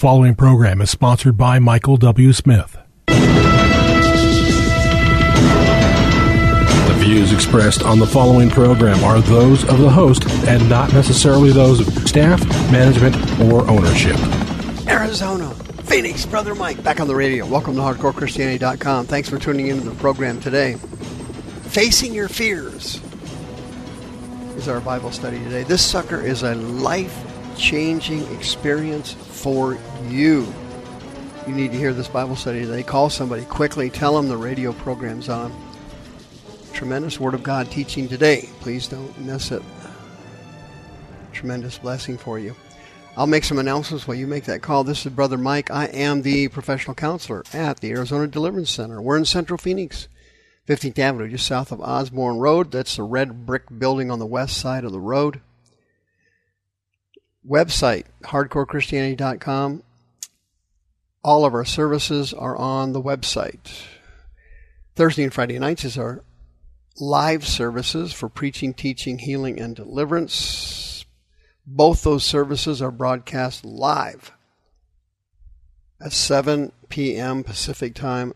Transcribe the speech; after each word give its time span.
following 0.00 0.34
program 0.34 0.80
is 0.80 0.88
sponsored 0.90 1.36
by 1.36 1.58
Michael 1.58 1.98
W. 1.98 2.32
Smith. 2.32 2.78
The 3.06 3.14
views 6.96 7.34
expressed 7.34 7.82
on 7.82 7.98
the 7.98 8.06
following 8.06 8.48
program 8.48 9.04
are 9.04 9.20
those 9.20 9.62
of 9.68 9.76
the 9.78 9.90
host 9.90 10.26
and 10.48 10.66
not 10.70 10.94
necessarily 10.94 11.52
those 11.52 11.86
of 11.86 12.08
staff, 12.08 12.42
management, 12.72 13.14
or 13.42 13.68
ownership. 13.68 14.16
Arizona, 14.88 15.50
Phoenix, 15.84 16.24
Brother 16.24 16.54
Mike, 16.54 16.82
back 16.82 16.98
on 16.98 17.06
the 17.06 17.14
radio. 17.14 17.44
Welcome 17.44 17.74
to 17.74 17.82
HardcoreChristianity.com. 17.82 19.04
Thanks 19.04 19.28
for 19.28 19.36
tuning 19.36 19.66
into 19.66 19.86
the 19.86 19.94
program 19.96 20.40
today. 20.40 20.76
Facing 21.64 22.14
Your 22.14 22.28
Fears 22.28 23.02
is 24.56 24.66
our 24.66 24.80
Bible 24.80 25.12
study 25.12 25.38
today. 25.40 25.62
This 25.64 25.84
sucker 25.84 26.22
is 26.22 26.42
a 26.42 26.54
life 26.54 27.29
changing 27.60 28.26
experience 28.34 29.12
for 29.12 29.78
you. 30.08 30.52
You 31.46 31.54
need 31.54 31.72
to 31.72 31.78
hear 31.78 31.92
this 31.92 32.08
Bible 32.08 32.34
study 32.34 32.60
today. 32.60 32.82
Call 32.82 33.10
somebody 33.10 33.44
quickly. 33.44 33.90
Tell 33.90 34.16
them 34.16 34.28
the 34.28 34.36
radio 34.36 34.72
program's 34.72 35.28
on. 35.28 35.52
Tremendous 36.72 37.20
Word 37.20 37.34
of 37.34 37.42
God 37.42 37.70
teaching 37.70 38.08
today. 38.08 38.48
Please 38.60 38.88
don't 38.88 39.18
miss 39.20 39.52
it. 39.52 39.62
Tremendous 41.32 41.78
blessing 41.78 42.16
for 42.16 42.38
you. 42.38 42.56
I'll 43.16 43.26
make 43.26 43.44
some 43.44 43.58
announcements 43.58 44.08
while 44.08 44.16
you 44.16 44.26
make 44.26 44.44
that 44.44 44.62
call. 44.62 44.82
This 44.82 45.04
is 45.04 45.12
Brother 45.12 45.36
Mike. 45.36 45.70
I 45.70 45.86
am 45.86 46.22
the 46.22 46.48
professional 46.48 46.94
counselor 46.94 47.44
at 47.52 47.80
the 47.80 47.90
Arizona 47.90 48.26
Deliverance 48.26 48.70
Center. 48.70 49.02
We're 49.02 49.18
in 49.18 49.26
Central 49.26 49.58
Phoenix. 49.58 50.08
15th 50.66 50.98
Avenue, 50.98 51.28
just 51.28 51.46
south 51.46 51.72
of 51.72 51.80
Osborn 51.80 52.38
Road. 52.38 52.70
That's 52.70 52.96
the 52.96 53.02
red 53.02 53.44
brick 53.44 53.64
building 53.76 54.10
on 54.10 54.18
the 54.18 54.26
west 54.26 54.56
side 54.56 54.84
of 54.84 54.92
the 54.92 55.00
road. 55.00 55.40
Website, 57.48 58.04
hardcorechristianity.com. 58.24 59.82
All 61.22 61.44
of 61.44 61.54
our 61.54 61.64
services 61.64 62.32
are 62.32 62.56
on 62.56 62.92
the 62.92 63.02
website. 63.02 63.84
Thursday 64.94 65.22
and 65.22 65.32
Friday 65.32 65.58
nights 65.58 65.84
is 65.84 65.98
our 65.98 66.24
live 66.98 67.46
services 67.46 68.12
for 68.12 68.28
preaching, 68.28 68.74
teaching, 68.74 69.18
healing, 69.18 69.60
and 69.60 69.74
deliverance. 69.74 71.04
Both 71.66 72.02
those 72.02 72.24
services 72.24 72.82
are 72.82 72.90
broadcast 72.90 73.64
live 73.64 74.32
at 76.00 76.12
7 76.12 76.72
p.m. 76.88 77.44
Pacific 77.44 77.94
time 77.94 78.32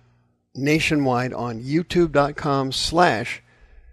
nationwide 0.55 1.33
on 1.33 1.61
youtube.com 1.61 2.73
slash 2.73 3.43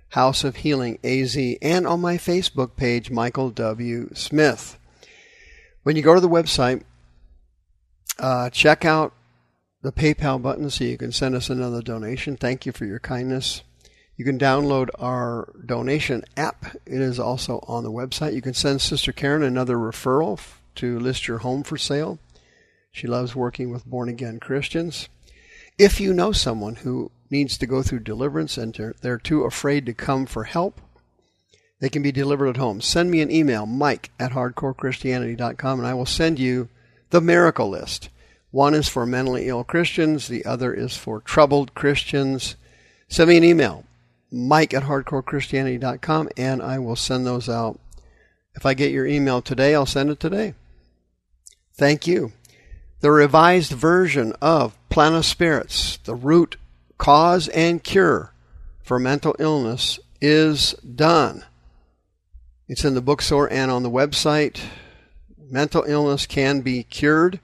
House 0.09 0.43
of 0.43 0.57
Healing 0.57 0.99
AZ 1.03 1.37
and 1.61 1.87
on 1.87 2.01
my 2.01 2.17
Facebook 2.17 2.75
page, 2.75 3.09
Michael 3.09 3.49
W. 3.49 4.09
Smith. 4.13 4.77
When 5.83 5.95
you 5.95 6.03
go 6.03 6.13
to 6.13 6.21
the 6.21 6.29
website, 6.29 6.83
uh, 8.19 8.49
check 8.51 8.85
out 8.85 9.13
the 9.81 9.91
PayPal 9.91 10.39
button 10.41 10.69
so 10.69 10.83
you 10.83 10.97
can 10.97 11.11
send 11.11 11.33
us 11.33 11.49
another 11.49 11.81
donation. 11.81 12.37
Thank 12.37 12.65
you 12.65 12.71
for 12.71 12.85
your 12.85 12.99
kindness. 12.99 13.63
You 14.15 14.23
can 14.23 14.37
download 14.37 14.89
our 14.99 15.51
donation 15.65 16.23
app. 16.37 16.75
It 16.85 17.01
is 17.01 17.19
also 17.19 17.63
on 17.67 17.83
the 17.83 17.91
website. 17.91 18.35
You 18.35 18.41
can 18.43 18.53
send 18.53 18.81
Sister 18.81 19.11
Karen 19.11 19.41
another 19.41 19.75
referral 19.75 20.39
to 20.75 20.99
list 20.99 21.27
your 21.27 21.39
home 21.39 21.63
for 21.63 21.77
sale. 21.77 22.19
She 22.91 23.07
loves 23.07 23.35
working 23.35 23.71
with 23.71 23.85
born 23.85 24.09
again 24.09 24.39
Christians. 24.39 25.09
If 25.79 25.99
you 25.99 26.13
know 26.13 26.31
someone 26.31 26.75
who 26.75 27.09
needs 27.31 27.57
to 27.57 27.65
go 27.65 27.81
through 27.81 28.01
deliverance 28.01 28.57
and 28.57 28.75
they're 29.01 29.17
too 29.17 29.45
afraid 29.45 29.87
to 29.87 29.93
come 29.93 30.27
for 30.27 30.43
help, 30.43 30.79
they 31.81 31.89
can 31.89 32.03
be 32.03 32.11
delivered 32.11 32.47
at 32.47 32.57
home. 32.57 32.79
Send 32.79 33.09
me 33.11 33.21
an 33.21 33.31
email, 33.31 33.65
mike 33.65 34.11
at 34.19 34.31
hardcorechristianity.com, 34.31 35.79
and 35.79 35.87
I 35.87 35.95
will 35.95 36.05
send 36.05 36.39
you 36.39 36.69
the 37.09 37.19
miracle 37.19 37.69
list. 37.69 38.09
One 38.51 38.75
is 38.75 38.87
for 38.87 39.05
mentally 39.05 39.47
ill 39.47 39.63
Christians, 39.63 40.27
the 40.27 40.45
other 40.45 40.73
is 40.73 40.95
for 40.95 41.21
troubled 41.21 41.73
Christians. 41.73 42.55
Send 43.09 43.29
me 43.29 43.37
an 43.37 43.43
email, 43.43 43.83
mike 44.31 44.75
at 44.75 44.83
hardcorechristianity.com, 44.83 46.29
and 46.37 46.61
I 46.61 46.77
will 46.77 46.95
send 46.95 47.25
those 47.25 47.49
out. 47.49 47.79
If 48.53 48.65
I 48.65 48.75
get 48.75 48.91
your 48.91 49.07
email 49.07 49.41
today, 49.41 49.73
I'll 49.73 49.87
send 49.87 50.11
it 50.11 50.19
today. 50.19 50.53
Thank 51.73 52.05
you. 52.05 52.31
The 52.99 53.09
revised 53.09 53.71
version 53.71 54.33
of 54.39 54.77
Plan 54.89 55.15
of 55.15 55.25
Spirits, 55.25 55.97
the 56.03 56.13
root, 56.13 56.57
cause, 56.99 57.47
and 57.47 57.83
cure 57.83 58.33
for 58.83 58.99
mental 58.99 59.35
illness 59.39 59.99
is 60.21 60.73
done. 60.73 61.43
It's 62.67 62.85
in 62.85 62.93
the 62.93 63.01
bookstore 63.01 63.51
and 63.51 63.69
on 63.69 63.83
the 63.83 63.89
website. 63.89 64.61
Mental 65.37 65.83
illness 65.83 66.25
can 66.25 66.61
be 66.61 66.83
cured. 66.83 67.39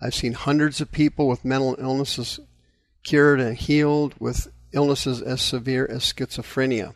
I've 0.00 0.14
seen 0.14 0.32
hundreds 0.32 0.80
of 0.80 0.92
people 0.92 1.28
with 1.28 1.44
mental 1.44 1.76
illnesses 1.78 2.40
cured 3.04 3.40
and 3.40 3.56
healed 3.56 4.14
with 4.18 4.48
illnesses 4.72 5.22
as 5.22 5.40
severe 5.40 5.86
as 5.86 6.02
schizophrenia. 6.02 6.94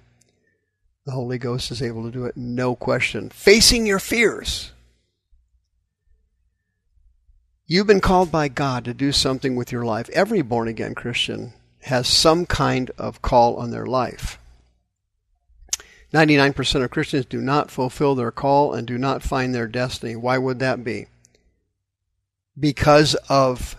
The 1.05 1.13
Holy 1.13 1.39
Ghost 1.39 1.71
is 1.71 1.81
able 1.81 2.03
to 2.05 2.11
do 2.11 2.27
it, 2.27 2.37
no 2.37 2.75
question. 2.75 3.31
Facing 3.31 3.87
your 3.87 3.99
fears. 3.99 4.73
You've 7.67 7.87
been 7.87 8.01
called 8.01 8.33
by 8.33 8.49
God 8.49 8.85
to 8.87 8.95
do 8.95 9.13
something 9.13 9.55
with 9.55 9.73
your 9.73 9.85
life. 9.85 10.09
Every 10.11 10.43
born 10.43 10.69
again 10.69 10.95
Christian 10.95 11.53
has 11.83 12.09
some 12.09 12.47
kind 12.47 12.91
of 12.99 13.23
call 13.23 13.57
on 13.57 13.71
their 13.71 13.87
life. 13.87 14.39
99% 16.13 16.83
of 16.83 16.91
Christians 16.91 17.27
do 17.27 17.41
not 17.41 17.71
fulfill 17.71 18.15
their 18.15 18.31
call 18.31 18.73
and 18.73 18.87
do 18.87 18.97
not 18.97 19.23
find 19.23 19.55
their 19.55 19.67
destiny. 19.67 20.17
Why 20.17 20.39
would 20.39 20.59
that 20.61 20.83
be? 20.83 21.07
Because 22.59 23.15
of 23.29 23.77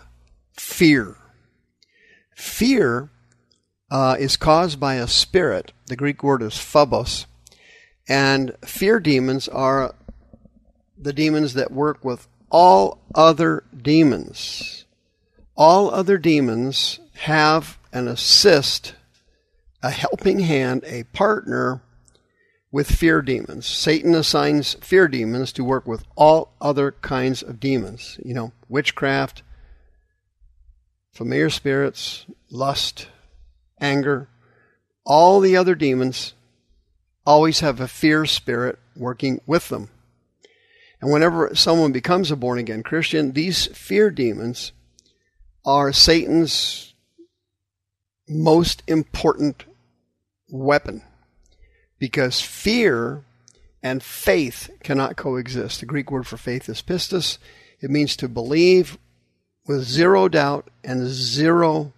fear. 0.52 1.16
Fear 2.36 3.10
uh, 3.90 4.16
is 4.18 4.36
caused 4.36 4.78
by 4.78 4.94
a 4.94 5.08
spirit. 5.08 5.72
The 5.86 5.96
Greek 5.96 6.22
word 6.22 6.42
is 6.42 6.56
phobos. 6.56 7.26
And 8.08 8.56
fear 8.64 9.00
demons 9.00 9.48
are 9.48 9.94
the 10.96 11.12
demons 11.12 11.54
that 11.54 11.72
work 11.72 12.04
with 12.04 12.28
all 12.50 13.00
other 13.14 13.64
demons. 13.76 14.84
All 15.56 15.90
other 15.90 16.18
demons 16.18 17.00
have 17.14 17.78
an 17.92 18.08
assist, 18.08 18.94
a 19.82 19.90
helping 19.90 20.40
hand, 20.40 20.84
a 20.86 21.04
partner 21.04 21.82
with 22.72 22.90
fear 22.90 23.20
demons. 23.20 23.66
Satan 23.66 24.14
assigns 24.14 24.74
fear 24.74 25.08
demons 25.08 25.52
to 25.52 25.64
work 25.64 25.86
with 25.86 26.04
all 26.16 26.52
other 26.60 26.92
kinds 26.92 27.42
of 27.42 27.58
demons, 27.58 28.18
you 28.24 28.32
know, 28.32 28.52
witchcraft, 28.68 29.42
familiar 31.12 31.50
spirits, 31.50 32.26
lust, 32.50 33.08
anger. 33.80 34.28
All 35.04 35.40
the 35.40 35.56
other 35.56 35.74
demons 35.74 36.34
always 37.26 37.60
have 37.60 37.80
a 37.80 37.88
fear 37.88 38.24
spirit 38.24 38.78
working 38.94 39.40
with 39.46 39.68
them. 39.68 39.90
And 41.00 41.10
whenever 41.10 41.54
someone 41.54 41.92
becomes 41.92 42.30
a 42.30 42.36
born 42.36 42.58
again 42.58 42.82
Christian, 42.82 43.32
these 43.32 43.66
fear 43.66 44.10
demons 44.10 44.72
are 45.64 45.92
Satan's 45.92 46.94
most 48.28 48.82
important 48.86 49.64
weapon 50.50 51.02
because 52.00 52.40
fear 52.40 53.22
and 53.82 54.02
faith 54.02 54.70
cannot 54.82 55.16
coexist. 55.16 55.78
The 55.78 55.86
Greek 55.86 56.10
word 56.10 56.26
for 56.26 56.36
faith 56.36 56.68
is 56.68 56.82
pistis. 56.82 57.38
It 57.80 57.90
means 57.90 58.16
to 58.16 58.28
believe 58.28 58.98
with 59.66 59.84
zero 59.84 60.28
doubt 60.28 60.68
and 60.82 61.06
zero 61.06 61.92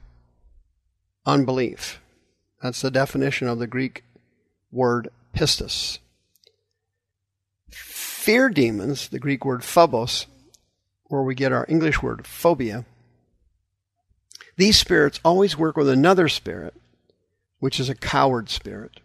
unbelief. 1.25 2.01
That's 2.61 2.83
the 2.83 2.91
definition 2.91 3.49
of 3.49 3.59
the 3.59 3.67
Greek 3.67 4.05
word 4.71 5.09
pistis. 5.35 5.99
Fear 7.71 8.51
demons, 8.51 9.09
the 9.09 9.19
Greek 9.19 9.45
word 9.45 9.65
phobos, 9.65 10.27
where 11.05 11.23
we 11.23 11.35
get 11.35 11.53
our 11.53 11.67
English 11.69 12.03
word 12.03 12.27
phobia, 12.27 12.85
these 14.57 14.79
spirits 14.79 15.21
always 15.25 15.57
work 15.57 15.77
with 15.77 15.89
another 15.89 16.29
spirit, 16.29 16.75
which 17.59 17.81
is 17.81 17.89
a 17.89 17.95
coward 17.95 18.51
spirit. 18.51 19.01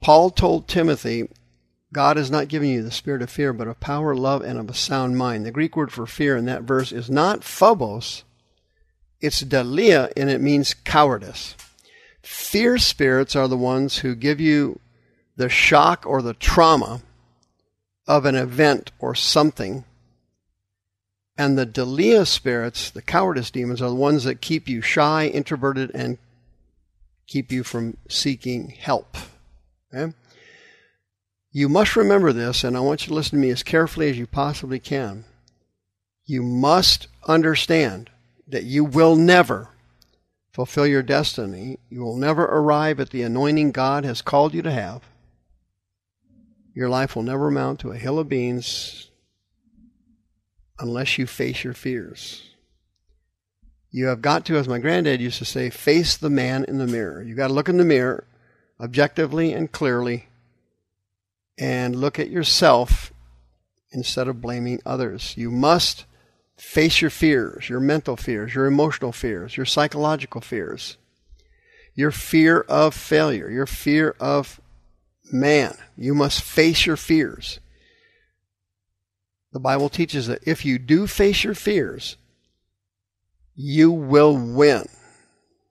Paul 0.00 0.30
told 0.30 0.68
Timothy, 0.68 1.28
God 1.92 2.16
has 2.16 2.30
not 2.30 2.48
given 2.48 2.68
you 2.68 2.82
the 2.82 2.90
spirit 2.90 3.22
of 3.22 3.30
fear, 3.30 3.52
but 3.52 3.68
of 3.68 3.80
power, 3.80 4.14
love, 4.14 4.42
and 4.42 4.58
of 4.58 4.68
a 4.68 4.74
sound 4.74 5.16
mind. 5.16 5.44
The 5.44 5.50
Greek 5.50 5.76
word 5.76 5.92
for 5.92 6.06
fear 6.06 6.36
in 6.36 6.44
that 6.44 6.62
verse 6.62 6.92
is 6.92 7.10
not 7.10 7.44
phobos, 7.44 8.24
it's 9.20 9.42
dalia, 9.42 10.12
and 10.16 10.30
it 10.30 10.40
means 10.40 10.74
cowardice. 10.74 11.56
Fear 12.22 12.78
spirits 12.78 13.34
are 13.34 13.48
the 13.48 13.56
ones 13.56 13.98
who 13.98 14.14
give 14.14 14.38
you 14.40 14.80
the 15.36 15.48
shock 15.48 16.04
or 16.06 16.20
the 16.20 16.34
trauma 16.34 17.00
of 18.06 18.24
an 18.24 18.34
event 18.34 18.90
or 18.98 19.14
something. 19.14 19.84
And 21.36 21.56
the 21.56 21.66
Dalia 21.66 22.26
spirits, 22.26 22.90
the 22.90 23.02
cowardice 23.02 23.50
demons, 23.50 23.80
are 23.80 23.88
the 23.88 23.94
ones 23.94 24.24
that 24.24 24.40
keep 24.40 24.68
you 24.68 24.82
shy, 24.82 25.26
introverted, 25.28 25.92
and 25.94 26.18
keep 27.26 27.52
you 27.52 27.62
from 27.62 27.96
seeking 28.08 28.70
help. 28.70 29.16
Okay? 29.92 30.12
You 31.50 31.68
must 31.68 31.96
remember 31.96 32.32
this, 32.32 32.62
and 32.62 32.76
I 32.76 32.80
want 32.80 33.02
you 33.02 33.08
to 33.08 33.14
listen 33.14 33.38
to 33.38 33.42
me 33.42 33.50
as 33.50 33.62
carefully 33.62 34.10
as 34.10 34.18
you 34.18 34.26
possibly 34.26 34.78
can. 34.78 35.24
You 36.24 36.42
must 36.42 37.08
understand 37.26 38.10
that 38.46 38.64
you 38.64 38.84
will 38.84 39.16
never 39.16 39.70
fulfill 40.52 40.86
your 40.86 41.02
destiny. 41.02 41.78
You 41.88 42.02
will 42.02 42.16
never 42.16 42.44
arrive 42.44 43.00
at 43.00 43.10
the 43.10 43.22
anointing 43.22 43.72
God 43.72 44.04
has 44.04 44.22
called 44.22 44.54
you 44.54 44.62
to 44.62 44.70
have. 44.70 45.02
Your 46.74 46.88
life 46.88 47.16
will 47.16 47.22
never 47.22 47.48
amount 47.48 47.80
to 47.80 47.90
a 47.90 47.96
hill 47.96 48.18
of 48.18 48.28
beans 48.28 49.10
unless 50.78 51.18
you 51.18 51.26
face 51.26 51.64
your 51.64 51.74
fears. 51.74 52.42
You 53.90 54.06
have 54.06 54.20
got 54.20 54.44
to, 54.46 54.56
as 54.56 54.68
my 54.68 54.78
granddad 54.78 55.20
used 55.20 55.38
to 55.38 55.44
say, 55.44 55.70
face 55.70 56.16
the 56.16 56.30
man 56.30 56.64
in 56.64 56.78
the 56.78 56.86
mirror. 56.86 57.22
You've 57.22 57.38
got 57.38 57.48
to 57.48 57.54
look 57.54 57.68
in 57.68 57.78
the 57.78 57.84
mirror 57.84 58.24
objectively 58.80 59.52
and 59.52 59.70
clearly 59.70 60.26
and 61.58 61.96
look 61.96 62.18
at 62.18 62.30
yourself 62.30 63.12
instead 63.90 64.28
of 64.28 64.40
blaming 64.40 64.80
others. 64.86 65.34
You 65.36 65.50
must 65.50 66.04
face 66.56 67.00
your 67.00 67.10
fears, 67.10 67.68
your 67.68 67.80
mental 67.80 68.16
fears, 68.16 68.54
your 68.54 68.66
emotional 68.66 69.12
fears, 69.12 69.56
your 69.56 69.66
psychological 69.66 70.40
fears, 70.40 70.96
your 71.94 72.10
fear 72.10 72.60
of 72.60 72.94
failure, 72.94 73.50
your 73.50 73.66
fear 73.66 74.14
of 74.20 74.60
man. 75.32 75.76
You 75.96 76.14
must 76.14 76.42
face 76.42 76.86
your 76.86 76.96
fears. 76.96 77.60
The 79.52 79.60
Bible 79.60 79.88
teaches 79.88 80.26
that 80.26 80.46
if 80.46 80.64
you 80.64 80.78
do 80.78 81.06
face 81.06 81.42
your 81.42 81.54
fears, 81.54 82.16
you 83.54 83.90
will 83.90 84.36
win. 84.36 84.88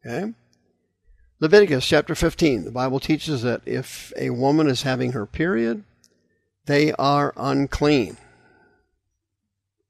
Okay? 0.05 0.33
Leviticus 1.39 1.85
chapter 1.85 2.15
15. 2.15 2.65
The 2.65 2.71
Bible 2.71 2.99
teaches 2.99 3.43
that 3.43 3.61
if 3.65 4.11
a 4.17 4.31
woman 4.31 4.67
is 4.67 4.81
having 4.81 5.11
her 5.11 5.27
period, 5.27 5.83
they 6.65 6.93
are 6.93 7.31
unclean 7.37 8.17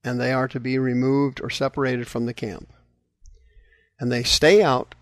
and 0.04 0.20
they 0.20 0.34
are 0.34 0.50
to 0.50 0.60
be 0.60 0.78
removed 0.78 1.40
or 1.42 1.50
separated 1.50 2.08
from 2.08 2.26
the 2.26 2.34
camp. 2.34 2.74
And 3.98 4.12
they 4.12 4.24
stay 4.24 4.62
out 4.62 4.94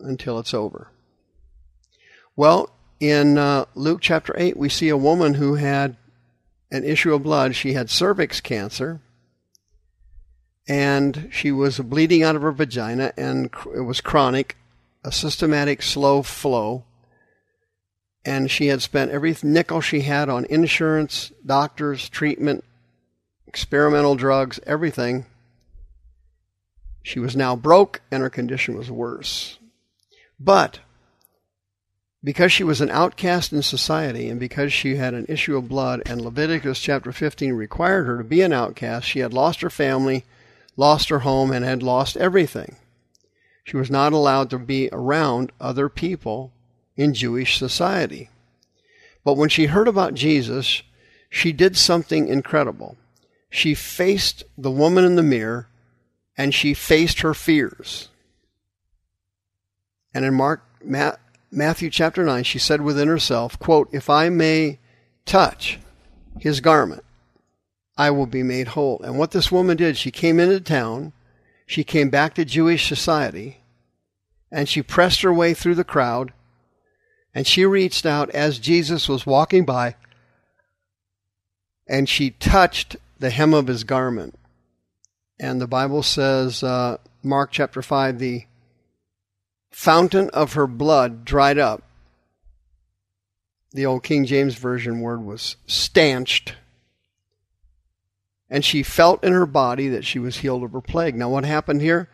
until 0.00 0.38
it's 0.38 0.54
over. 0.54 0.88
Well, 2.34 2.70
in 2.98 3.36
uh, 3.36 3.66
Luke 3.74 4.00
chapter 4.00 4.34
8, 4.36 4.56
we 4.56 4.70
see 4.70 4.88
a 4.88 4.96
woman 4.96 5.34
who 5.34 5.56
had 5.56 5.96
an 6.70 6.84
issue 6.84 7.14
of 7.14 7.22
blood. 7.22 7.54
She 7.54 7.74
had 7.74 7.90
cervix 7.90 8.40
cancer, 8.40 9.00
and 10.66 11.28
she 11.30 11.52
was 11.52 11.78
bleeding 11.78 12.22
out 12.22 12.36
of 12.36 12.42
her 12.42 12.52
vagina, 12.52 13.12
and 13.16 13.50
it 13.74 13.82
was 13.82 14.00
chronic, 14.00 14.56
a 15.06 15.12
systematic 15.12 15.82
slow 15.82 16.20
flow. 16.20 16.84
And 18.24 18.50
she 18.50 18.66
had 18.66 18.82
spent 18.82 19.12
every 19.12 19.36
nickel 19.42 19.80
she 19.80 20.00
had 20.00 20.28
on 20.28 20.44
insurance, 20.46 21.30
doctors, 21.46 22.08
treatment, 22.08 22.64
experimental 23.46 24.16
drugs, 24.16 24.58
everything. 24.66 25.24
She 27.04 27.20
was 27.20 27.36
now 27.36 27.54
broke, 27.54 28.02
and 28.10 28.20
her 28.20 28.28
condition 28.28 28.76
was 28.76 28.90
worse. 28.90 29.60
But 30.40 30.80
because 32.24 32.50
she 32.50 32.64
was 32.64 32.80
an 32.80 32.90
outcast 32.90 33.52
in 33.52 33.62
society 33.62 34.28
and 34.28 34.40
because 34.40 34.72
she 34.72 34.96
had 34.96 35.14
an 35.14 35.26
issue 35.28 35.56
of 35.56 35.68
blood 35.68 36.02
and 36.04 36.20
Leviticus 36.20 36.80
chapter 36.80 37.12
15 37.12 37.52
required 37.52 38.06
her 38.06 38.18
to 38.18 38.24
be 38.24 38.40
an 38.42 38.52
outcast, 38.52 39.06
she 39.06 39.20
had 39.20 39.32
lost 39.32 39.60
her 39.60 39.70
family, 39.70 40.24
lost 40.76 41.10
her 41.10 41.20
home, 41.20 41.52
and 41.52 41.64
had 41.64 41.84
lost 41.84 42.16
everything. 42.16 42.74
She 43.66 43.76
was 43.76 43.90
not 43.90 44.12
allowed 44.12 44.48
to 44.50 44.60
be 44.60 44.88
around 44.92 45.50
other 45.60 45.88
people 45.88 46.52
in 46.96 47.14
Jewish 47.14 47.58
society. 47.58 48.30
But 49.24 49.36
when 49.36 49.48
she 49.48 49.66
heard 49.66 49.88
about 49.88 50.14
Jesus, 50.14 50.84
she 51.28 51.50
did 51.50 51.76
something 51.76 52.28
incredible. 52.28 52.96
She 53.50 53.74
faced 53.74 54.44
the 54.56 54.70
woman 54.70 55.04
in 55.04 55.16
the 55.16 55.22
mirror 55.24 55.68
and 56.36 56.54
she 56.54 56.74
faced 56.74 57.22
her 57.22 57.34
fears. 57.34 58.08
And 60.14 60.24
in 60.24 60.34
Mark, 60.34 60.62
Matthew 61.50 61.90
chapter 61.90 62.22
9, 62.22 62.44
she 62.44 62.60
said 62.60 62.82
within 62.82 63.08
herself, 63.08 63.58
quote, 63.58 63.88
If 63.90 64.08
I 64.08 64.28
may 64.28 64.78
touch 65.24 65.80
his 66.38 66.60
garment, 66.60 67.02
I 67.98 68.12
will 68.12 68.26
be 68.26 68.44
made 68.44 68.68
whole. 68.68 69.02
And 69.02 69.18
what 69.18 69.32
this 69.32 69.50
woman 69.50 69.76
did, 69.76 69.96
she 69.96 70.12
came 70.12 70.38
into 70.38 70.60
town, 70.60 71.12
she 71.66 71.84
came 71.84 72.10
back 72.10 72.34
to 72.34 72.44
Jewish 72.44 72.88
society, 72.88 73.58
and 74.50 74.68
she 74.68 74.82
pressed 74.82 75.22
her 75.22 75.32
way 75.32 75.52
through 75.52 75.74
the 75.74 75.84
crowd, 75.84 76.32
and 77.34 77.46
she 77.46 77.66
reached 77.66 78.06
out 78.06 78.30
as 78.30 78.58
Jesus 78.58 79.08
was 79.08 79.26
walking 79.26 79.64
by, 79.64 79.96
and 81.86 82.08
she 82.08 82.30
touched 82.30 82.96
the 83.18 83.30
hem 83.30 83.52
of 83.52 83.66
his 83.66 83.84
garment. 83.84 84.38
And 85.38 85.60
the 85.60 85.66
Bible 85.66 86.02
says, 86.02 86.62
uh, 86.62 86.98
Mark 87.22 87.50
chapter 87.50 87.82
5, 87.82 88.18
the 88.18 88.44
fountain 89.70 90.30
of 90.30 90.54
her 90.54 90.66
blood 90.66 91.24
dried 91.24 91.58
up. 91.58 91.82
The 93.72 93.84
old 93.84 94.04
King 94.04 94.24
James 94.24 94.54
Version 94.54 95.00
word 95.00 95.22
was 95.22 95.56
stanched. 95.66 96.54
And 98.48 98.64
she 98.64 98.82
felt 98.82 99.24
in 99.24 99.32
her 99.32 99.46
body 99.46 99.88
that 99.88 100.04
she 100.04 100.18
was 100.18 100.38
healed 100.38 100.62
of 100.62 100.72
her 100.72 100.80
plague. 100.80 101.16
Now, 101.16 101.28
what 101.28 101.44
happened 101.44 101.82
here? 101.82 102.08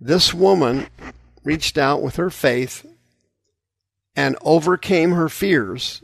This 0.00 0.34
woman 0.34 0.88
reached 1.44 1.78
out 1.78 2.02
with 2.02 2.16
her 2.16 2.30
faith 2.30 2.84
and 4.16 4.36
overcame 4.42 5.12
her 5.12 5.28
fears 5.28 6.02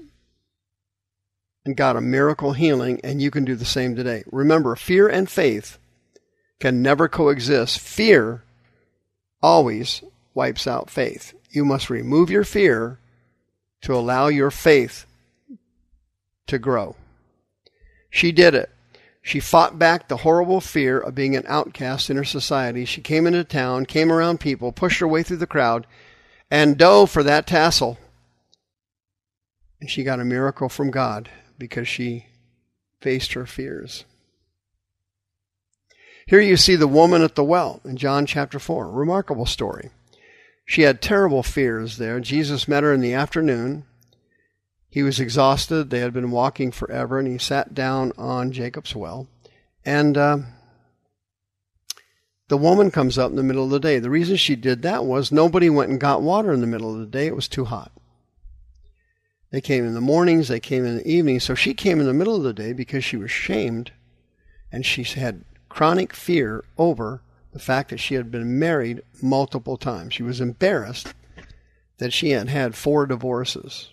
and 1.65 1.76
got 1.76 1.97
a 1.97 2.00
miracle 2.00 2.53
healing, 2.53 3.00
and 3.03 3.21
you 3.21 3.31
can 3.31 3.44
do 3.44 3.56
the 3.56 3.65
same 3.65 3.97
today. 3.97 4.23
Remember, 4.31 4.76
fear 4.76 5.09
and 5.09 5.29
faith 5.29 5.79
can 6.61 6.82
never 6.82 7.09
coexist. 7.09 7.79
Fear 7.81 8.43
always 9.43 10.03
wipes 10.35 10.67
out 10.67 10.91
faith. 10.91 11.35
You 11.50 11.65
must 11.65 11.91
remove 11.91 12.31
your 12.31 12.44
fear 12.44 12.99
to 13.82 13.94
allow 13.94 14.29
your 14.29 14.50
faith 14.50 15.06
to 16.47 16.59
grow. 16.59 16.97
She 18.11 18.32
did 18.32 18.55
it. 18.55 18.70
She 19.26 19.41
fought 19.41 19.79
back 19.79 20.06
the 20.06 20.19
horrible 20.19 20.61
fear 20.61 21.00
of 21.00 21.15
being 21.15 21.35
an 21.35 21.44
outcast 21.47 22.11
in 22.11 22.19
her 22.19 22.25
society. 22.25 22.85
She 22.85 23.00
came 23.00 23.26
into 23.26 23.43
town, 23.43 23.87
came 23.87 24.12
around 24.12 24.38
people, 24.38 24.71
pushed 24.71 25.00
her 25.00 25.09
way 25.09 25.23
through 25.23 25.38
the 25.38 25.47
crowd, 25.47 25.87
and 26.50 26.76
dove 26.76 27.11
for 27.11 27.23
that 27.23 27.47
tassel. 27.47 27.99
And 29.81 29.88
she 29.88 30.05
got 30.05 30.21
a 30.21 30.26
miracle 30.26 30.69
from 30.69 30.91
God 30.91 31.31
because 31.56 31.88
she 31.88 32.26
faced 33.00 33.32
her 33.32 33.47
fears. 33.47 34.05
Here 36.27 36.41
you 36.41 36.59
see 36.59 36.77
the 36.77 36.87
woman 36.87 37.23
at 37.23 37.35
the 37.35 37.44
well 37.44 37.81
in 37.82 37.97
John 37.97 38.27
chapter 38.27 38.58
4. 38.58 38.91
Remarkable 38.91 39.46
story. 39.46 39.89
She 40.67 40.82
had 40.82 41.01
terrible 41.01 41.43
fears 41.43 41.96
there. 41.96 42.20
Jesus 42.20 42.69
met 42.69 42.82
her 42.82 42.93
in 42.93 43.01
the 43.01 43.15
afternoon. 43.15 43.84
He 44.94 45.03
was 45.03 45.19
exhausted. 45.19 45.91
They 45.91 45.98
had 45.98 46.13
been 46.13 46.31
walking 46.31 46.70
forever, 46.70 47.19
and 47.19 47.27
he 47.27 47.36
sat 47.36 47.74
down 47.74 48.13
on 48.17 48.53
Jacob's 48.53 48.94
well. 48.94 49.27
And 49.84 50.17
uh, 50.17 50.39
the 52.46 52.56
woman 52.56 52.93
comes 52.93 53.19
up 53.19 53.31
in 53.31 53.34
the 53.34 53.43
middle 53.43 53.65
of 53.65 53.70
the 53.70 53.81
day. 53.81 53.98
The 53.98 54.08
reason 54.08 54.36
she 54.36 54.55
did 54.55 54.82
that 54.82 55.05
was 55.05 55.32
nobody 55.32 55.69
went 55.69 55.91
and 55.91 55.98
got 55.98 56.22
water 56.22 56.53
in 56.53 56.60
the 56.60 56.69
middle 56.69 56.94
of 56.94 57.01
the 57.01 57.06
day. 57.06 57.27
It 57.27 57.34
was 57.34 57.48
too 57.48 57.65
hot. 57.65 57.91
They 59.51 59.60
came 59.60 59.84
in 59.84 59.94
the 59.94 60.01
mornings, 60.01 60.46
they 60.46 60.60
came 60.60 60.84
in 60.84 60.98
the 60.98 61.08
evenings. 61.08 61.43
So 61.43 61.56
she 61.56 61.74
came 61.74 61.98
in 61.98 62.06
the 62.06 62.15
middle 62.15 62.36
of 62.36 62.44
the 62.44 62.53
day 62.53 62.72
because 62.72 63.03
she 63.03 63.17
was 63.17 63.32
shamed 63.32 63.91
and 64.70 64.86
she 64.86 65.03
had 65.03 65.44
chronic 65.69 66.13
fear 66.13 66.63
over 66.79 67.20
the 67.53 67.58
fact 67.58 67.91
that 67.91 67.98
she 67.98 68.15
had 68.15 68.31
been 68.31 68.60
married 68.60 69.03
multiple 69.20 69.77
times. 69.77 70.15
She 70.15 70.22
was 70.22 70.41
embarrassed 70.41 71.15
that 71.98 72.13
she 72.13 72.31
had 72.31 72.48
had 72.48 72.77
four 72.77 73.06
divorces. 73.06 73.89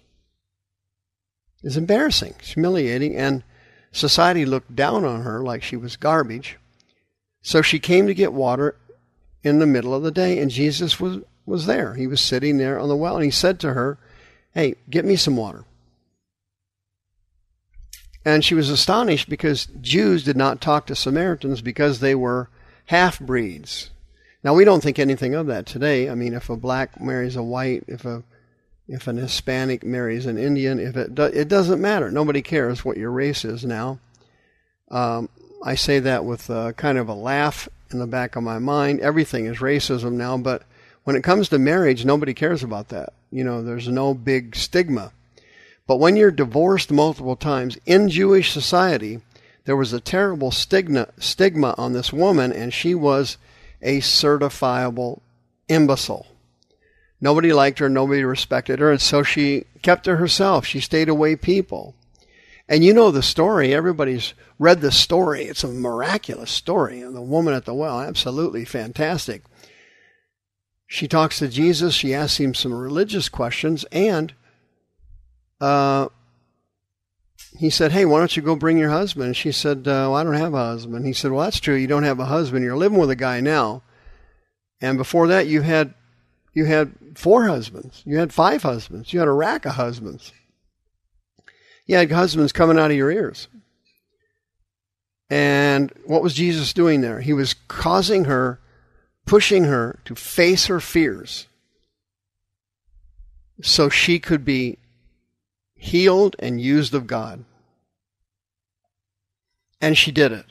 It's 1.63 1.75
embarrassing, 1.75 2.35
humiliating, 2.41 3.15
and 3.15 3.43
society 3.91 4.45
looked 4.45 4.75
down 4.75 5.05
on 5.05 5.21
her 5.21 5.41
like 5.41 5.63
she 5.63 5.75
was 5.75 5.95
garbage. 5.95 6.57
So 7.41 7.61
she 7.61 7.79
came 7.79 8.07
to 8.07 8.13
get 8.13 8.33
water 8.33 8.75
in 9.43 9.59
the 9.59 9.67
middle 9.67 9.93
of 9.93 10.03
the 10.03 10.11
day, 10.11 10.39
and 10.39 10.51
Jesus 10.51 10.99
was, 10.99 11.19
was 11.45 11.65
there. 11.65 11.95
He 11.95 12.07
was 12.07 12.21
sitting 12.21 12.57
there 12.57 12.79
on 12.79 12.89
the 12.89 12.95
well, 12.95 13.15
and 13.15 13.25
he 13.25 13.31
said 13.31 13.59
to 13.59 13.73
her, 13.73 13.97
Hey, 14.53 14.75
get 14.89 15.05
me 15.05 15.15
some 15.15 15.37
water. 15.37 15.65
And 18.23 18.45
she 18.45 18.53
was 18.53 18.69
astonished 18.69 19.29
because 19.29 19.67
Jews 19.81 20.23
did 20.23 20.37
not 20.37 20.61
talk 20.61 20.85
to 20.87 20.95
Samaritans 20.95 21.61
because 21.61 21.99
they 21.99 22.13
were 22.13 22.49
half 22.87 23.19
breeds. 23.19 23.89
Now 24.43 24.53
we 24.53 24.65
don't 24.65 24.81
think 24.81 24.99
anything 24.99 25.33
of 25.33 25.47
that 25.47 25.65
today. 25.65 26.09
I 26.09 26.15
mean, 26.15 26.33
if 26.33 26.49
a 26.49 26.55
black 26.55 26.99
marries 27.01 27.35
a 27.35 27.43
white, 27.43 27.83
if 27.87 28.05
a 28.05 28.23
if 28.91 29.07
an 29.07 29.17
Hispanic 29.17 29.83
marries 29.83 30.25
an 30.25 30.37
Indian, 30.37 30.79
if 30.79 30.97
it 30.97 31.15
do, 31.15 31.23
it 31.23 31.47
doesn't 31.47 31.81
matter. 31.81 32.11
Nobody 32.11 32.41
cares 32.41 32.83
what 32.83 32.97
your 32.97 33.11
race 33.11 33.45
is 33.45 33.63
now. 33.63 33.99
Um, 34.89 35.29
I 35.63 35.75
say 35.75 35.99
that 35.99 36.25
with 36.25 36.47
kind 36.75 36.97
of 36.97 37.07
a 37.07 37.13
laugh 37.13 37.69
in 37.91 37.99
the 37.99 38.07
back 38.07 38.35
of 38.35 38.43
my 38.43 38.59
mind. 38.59 38.99
Everything 38.99 39.45
is 39.45 39.57
racism 39.57 40.13
now, 40.13 40.37
but 40.37 40.63
when 41.03 41.15
it 41.15 41.23
comes 41.23 41.49
to 41.49 41.59
marriage, 41.59 42.03
nobody 42.05 42.33
cares 42.33 42.63
about 42.63 42.89
that. 42.89 43.13
You 43.31 43.43
know, 43.43 43.63
there's 43.63 43.87
no 43.87 44.13
big 44.13 44.55
stigma. 44.55 45.13
But 45.87 45.97
when 45.97 46.15
you're 46.15 46.31
divorced 46.31 46.91
multiple 46.91 47.35
times 47.35 47.77
in 47.85 48.09
Jewish 48.09 48.51
society, 48.51 49.21
there 49.65 49.75
was 49.75 49.93
a 49.93 49.99
terrible 49.99 50.51
stigma, 50.51 51.07
stigma 51.17 51.75
on 51.77 51.93
this 51.93 52.11
woman, 52.11 52.51
and 52.51 52.73
she 52.73 52.93
was 52.93 53.37
a 53.81 53.99
certifiable 53.99 55.21
imbecile. 55.67 56.27
Nobody 57.21 57.53
liked 57.53 57.77
her, 57.79 57.87
nobody 57.87 58.23
respected 58.23 58.79
her, 58.79 58.91
and 58.91 58.99
so 58.99 59.21
she 59.21 59.65
kept 59.83 60.05
to 60.05 60.15
herself. 60.15 60.65
She 60.65 60.79
stayed 60.79 61.07
away 61.07 61.35
people. 61.35 61.95
And 62.67 62.83
you 62.83 62.93
know 62.93 63.11
the 63.11 63.21
story. 63.21 63.73
Everybody's 63.73 64.33
read 64.57 64.81
the 64.81 64.91
story. 64.91 65.43
It's 65.43 65.63
a 65.63 65.67
miraculous 65.67 66.49
story. 66.49 67.01
And 67.01 67.15
the 67.15 67.21
woman 67.21 67.53
at 67.53 67.65
the 67.65 67.73
well, 67.73 67.99
absolutely 67.99 68.63
fantastic. 68.65 69.43
She 70.87 71.07
talks 71.07 71.39
to 71.39 71.47
Jesus. 71.47 71.93
She 71.93 72.13
asks 72.13 72.39
him 72.39 72.53
some 72.53 72.73
religious 72.73 73.29
questions. 73.29 73.83
And 73.91 74.33
uh, 75.59 76.07
he 77.57 77.69
said, 77.69 77.91
Hey, 77.91 78.05
why 78.05 78.19
don't 78.19 78.35
you 78.35 78.41
go 78.41 78.55
bring 78.55 78.77
your 78.77 78.89
husband? 78.89 79.27
And 79.27 79.37
she 79.37 79.51
said, 79.51 79.79
uh, 79.79 80.07
well, 80.07 80.15
I 80.15 80.23
don't 80.23 80.33
have 80.33 80.53
a 80.53 80.57
husband. 80.57 81.05
He 81.05 81.13
said, 81.13 81.31
Well, 81.31 81.43
that's 81.43 81.59
true. 81.59 81.75
You 81.75 81.87
don't 81.87 82.03
have 82.03 82.19
a 82.19 82.25
husband. 82.25 82.63
You're 82.63 82.77
living 82.77 82.99
with 82.99 83.09
a 83.09 83.15
guy 83.15 83.41
now. 83.41 83.83
And 84.79 84.97
before 84.97 85.27
that, 85.27 85.47
you 85.47 85.61
had 85.61 85.93
you 86.53 86.65
had 86.65 86.93
four 87.15 87.47
husbands. 87.47 88.01
You 88.05 88.17
had 88.17 88.33
five 88.33 88.63
husbands. 88.63 89.13
You 89.13 89.19
had 89.19 89.27
a 89.27 89.33
rack 89.33 89.65
of 89.65 89.73
husbands. 89.73 90.33
You 91.85 91.95
had 91.95 92.11
husbands 92.11 92.51
coming 92.51 92.77
out 92.77 92.91
of 92.91 92.97
your 92.97 93.11
ears. 93.11 93.47
And 95.29 95.93
what 96.05 96.21
was 96.21 96.33
Jesus 96.33 96.73
doing 96.73 97.01
there? 97.01 97.21
He 97.21 97.31
was 97.31 97.55
causing 97.67 98.25
her, 98.25 98.59
pushing 99.25 99.63
her 99.63 99.99
to 100.05 100.15
face 100.15 100.65
her 100.65 100.81
fears 100.81 101.47
so 103.61 103.87
she 103.87 104.19
could 104.19 104.43
be 104.43 104.77
healed 105.75 106.35
and 106.39 106.59
used 106.59 106.93
of 106.93 107.07
God. 107.07 107.45
And 109.79 109.97
she 109.97 110.11
did 110.11 110.31
it. 110.31 110.45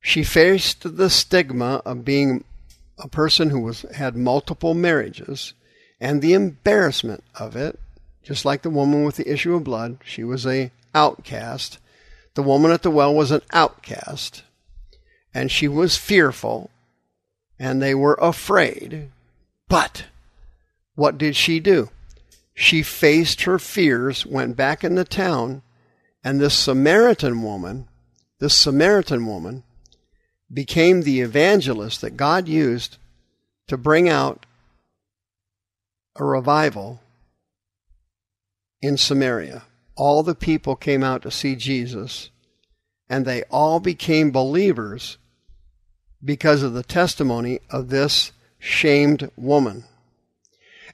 She 0.00 0.24
faced 0.24 0.96
the 0.96 1.08
stigma 1.08 1.80
of 1.84 2.04
being 2.04 2.44
a 3.02 3.08
person 3.08 3.50
who 3.50 3.60
was 3.60 3.82
had 3.94 4.16
multiple 4.16 4.74
marriages 4.74 5.54
and 6.00 6.22
the 6.22 6.34
embarrassment 6.34 7.22
of 7.34 7.56
it, 7.56 7.78
just 8.22 8.44
like 8.44 8.62
the 8.62 8.70
woman 8.70 9.04
with 9.04 9.16
the 9.16 9.30
issue 9.30 9.54
of 9.54 9.64
blood, 9.64 9.98
she 10.04 10.24
was 10.24 10.46
a 10.46 10.70
outcast. 10.94 11.78
The 12.34 12.42
woman 12.42 12.70
at 12.70 12.82
the 12.82 12.90
well 12.90 13.14
was 13.14 13.30
an 13.30 13.42
outcast, 13.52 14.44
and 15.34 15.50
she 15.50 15.68
was 15.68 15.96
fearful, 15.96 16.70
and 17.58 17.82
they 17.82 17.94
were 17.94 18.18
afraid. 18.20 19.10
But 19.68 20.06
what 20.94 21.18
did 21.18 21.36
she 21.36 21.60
do? 21.60 21.90
She 22.54 22.82
faced 22.82 23.42
her 23.42 23.58
fears, 23.58 24.24
went 24.24 24.56
back 24.56 24.84
in 24.84 24.94
the 24.94 25.04
town, 25.04 25.62
and 26.22 26.40
this 26.40 26.54
Samaritan 26.54 27.42
woman, 27.42 27.88
this 28.38 28.56
Samaritan 28.56 29.26
woman, 29.26 29.64
became 30.52 31.02
the 31.02 31.20
evangelist 31.20 32.00
that 32.00 32.16
God 32.16 32.48
used 32.48 32.98
to 33.68 33.76
bring 33.76 34.08
out 34.08 34.44
a 36.16 36.24
revival 36.24 37.00
in 38.80 38.96
Samaria. 38.96 39.62
All 39.96 40.22
the 40.22 40.34
people 40.34 40.76
came 40.76 41.02
out 41.02 41.22
to 41.22 41.30
see 41.30 41.54
Jesus, 41.54 42.30
and 43.08 43.24
they 43.24 43.42
all 43.44 43.80
became 43.80 44.30
believers 44.30 45.16
because 46.24 46.62
of 46.62 46.72
the 46.72 46.82
testimony 46.82 47.60
of 47.70 47.88
this 47.88 48.32
shamed 48.58 49.30
woman. 49.36 49.84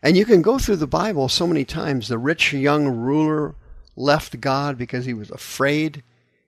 And 0.02 0.16
you 0.16 0.24
can 0.24 0.42
go 0.42 0.58
through 0.58 0.76
the 0.76 0.86
Bible 0.86 1.28
so 1.28 1.46
many 1.46 1.64
times. 1.64 2.08
The 2.08 2.18
rich 2.18 2.52
young 2.52 2.86
ruler 2.88 3.54
left 3.96 4.40
God 4.40 4.78
because 4.78 5.06
he 5.06 5.14
was 5.14 5.30
afraid. 5.30 6.02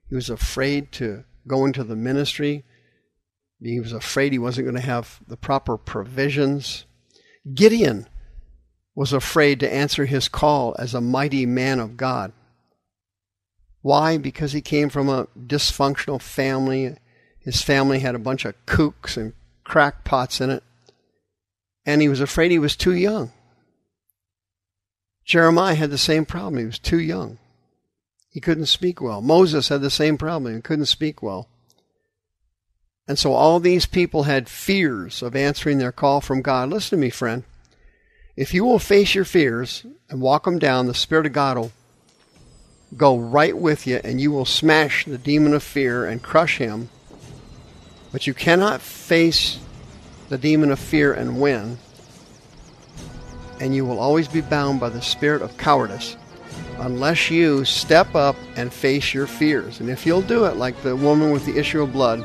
He 0.09 0.15
was 0.15 0.31
afraid 0.31 0.93
to 0.93 1.25
go 1.47 1.65
into 1.65 1.83
the 1.83 1.97
ministry. 1.97 2.65
He 3.63 3.81
was 3.81 3.93
afraid 3.93 4.33
he 4.33 4.39
wasn't 4.39 4.67
going 4.67 4.81
to 4.81 4.87
have 4.87 5.21
the 5.27 5.37
proper 5.37 5.77
provisions. 5.77 6.87
Gideon 7.53 8.09
was 8.95 9.13
afraid 9.13 9.61
to 9.61 9.73
answer 9.73 10.07
his 10.07 10.29
call 10.29 10.75
as 10.79 10.95
a 10.95 11.01
mighty 11.01 11.47
man 11.47 11.79
of 11.79 11.97
God. 11.97 12.33
Why? 13.83 14.19
Because 14.19 14.53
he 14.53 14.61
came 14.61 14.89
from 14.89 15.09
a 15.09 15.27
dysfunctional 15.39 16.21
family. 16.21 16.97
His 17.39 17.63
family 17.63 18.01
had 18.01 18.15
a 18.15 18.19
bunch 18.19 18.45
of 18.45 18.55
kooks 18.67 19.17
and 19.17 19.33
crackpots 19.65 20.41
in 20.41 20.51
it. 20.51 20.63
And 21.87 22.03
he 22.03 22.09
was 22.09 22.21
afraid 22.21 22.51
he 22.51 22.59
was 22.59 22.77
too 22.77 22.95
young. 22.95 23.33
Jeremiah 25.25 25.75
had 25.75 25.91
the 25.91 25.99
same 25.99 26.27
problem. 26.27 26.59
He 26.59 26.67
was 26.67 26.79
too 26.79 26.99
young. 26.99 27.39
He 28.31 28.41
couldn't 28.41 28.67
speak 28.67 29.01
well. 29.01 29.21
Moses 29.21 29.69
had 29.69 29.81
the 29.81 29.91
same 29.91 30.19
problem. 30.19 30.55
He 30.55 30.61
couldn't 30.61 30.87
speak 30.87 31.23
well. 31.23 31.49
And 33.09 33.19
so 33.19 33.33
all 33.33 33.59
these 33.59 33.87
people 33.87 34.25
had 34.25 34.49
fears 34.49 35.23
of 35.23 35.35
answering 35.35 35.79
their 35.79 35.93
call 35.93 36.21
from 36.21 36.43
God. 36.43 36.69
Listen 36.71 36.99
to 36.99 37.03
me, 37.03 37.11
friend. 37.11 37.45
If 38.37 38.55
you 38.55 38.65
will 38.65 38.79
face 38.79 39.15
your 39.15 39.25
fears 39.25 39.85
and 40.09 40.21
walk 40.21 40.45
them 40.45 40.59
down, 40.59 40.87
the 40.87 40.95
Spirit 40.95 41.27
of 41.27 41.33
God 41.33 41.59
will 41.59 41.73
go 42.97 43.19
right 43.19 43.57
with 43.57 43.87
you 43.87 44.01
and 44.03 44.21
you 44.21 44.33
will 44.33 44.45
smash 44.45 45.05
the 45.05 45.19
demon 45.19 45.55
of 45.55 45.63
fear 45.63 46.07
and 46.07 46.23
crush 46.23 46.59
him. 46.59 46.89
But 48.13 48.27
you 48.27 48.35
cannot 48.35 48.81
face 48.81 49.59
the 50.29 50.39
demon 50.39 50.71
of 50.71 50.79
fear 50.79 51.13
and 51.13 51.41
win. 51.41 51.79
And 53.61 53.75
you 53.75 53.85
will 53.85 53.99
always 53.99 54.27
be 54.27 54.41
bound 54.41 54.81
by 54.81 54.89
the 54.89 55.03
spirit 55.03 55.43
of 55.43 55.57
cowardice 55.59 56.17
unless 56.79 57.31
you 57.31 57.65
step 57.65 58.15
up 58.15 58.37
and 58.57 58.73
face 58.73 59.13
your 59.13 59.27
fears. 59.27 59.81
And 59.81 59.91
if 59.91 60.07
you'll 60.07 60.23
do 60.23 60.47
it 60.47 60.57
like 60.57 60.81
the 60.83 60.97
woman 60.97 61.31
with 61.31 61.45
the 61.45 61.59
issue 61.59 61.83
of 61.83 61.93
blood, 61.93 62.25